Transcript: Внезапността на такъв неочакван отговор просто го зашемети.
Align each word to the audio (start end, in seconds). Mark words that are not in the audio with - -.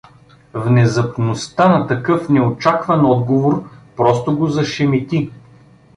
Внезапността 0.53 1.77
на 1.77 1.87
такъв 1.87 2.29
неочакван 2.29 3.05
отговор 3.05 3.63
просто 3.95 4.35
го 4.37 4.47
зашемети. 4.47 5.29